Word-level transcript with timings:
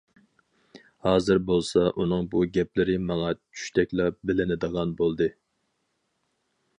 ھازىر 1.07 1.41
بولسا 1.49 1.83
ئۇنىڭ 2.03 2.25
بۇ 2.31 2.41
گەپلىرى 2.55 2.95
ماڭ 3.09 3.21
چۈشتەكلا 3.41 4.07
بىلىنىدىغان 4.31 4.95
بولدى. 5.03 5.29